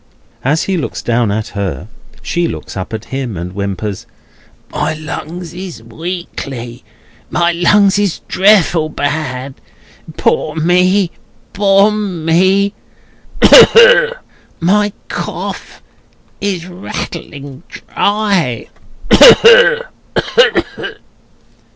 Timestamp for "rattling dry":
16.65-18.69